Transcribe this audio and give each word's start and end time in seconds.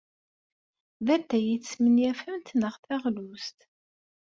D 1.05 1.07
atay 1.15 1.45
ay 1.51 1.59
tesmenyafem 1.59 2.41
neɣ 2.59 2.73
d 2.77 2.81
taɣlust? 2.85 3.59